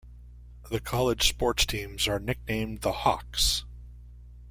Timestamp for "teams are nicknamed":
1.63-2.81